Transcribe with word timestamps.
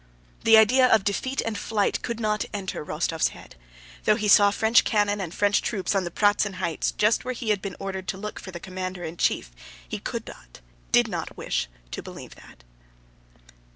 The 0.45 0.57
idea 0.57 0.87
of 0.87 1.03
defeat 1.03 1.41
and 1.45 1.55
flight 1.55 2.01
could 2.01 2.19
not 2.19 2.43
enter 2.55 2.83
Rostóv's 2.83 3.27
head. 3.27 3.55
Though 4.05 4.15
he 4.15 4.27
saw 4.27 4.49
French 4.49 4.83
cannon 4.83 5.21
and 5.21 5.31
French 5.31 5.61
troops 5.61 5.93
on 5.93 6.05
the 6.05 6.09
Pratzen 6.09 6.53
Heights 6.53 6.91
just 6.93 7.23
where 7.23 7.35
he 7.35 7.49
had 7.51 7.61
been 7.61 7.75
ordered 7.79 8.07
to 8.07 8.17
look 8.17 8.39
for 8.39 8.49
the 8.49 8.59
commander 8.59 9.03
in 9.03 9.15
chief, 9.15 9.51
he 9.87 9.99
could 9.99 10.25
not, 10.25 10.59
did 10.91 11.07
not 11.07 11.37
wish 11.37 11.67
to, 11.91 12.01
believe 12.01 12.33
that. 12.33 12.63